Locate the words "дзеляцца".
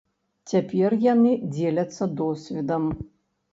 1.53-2.11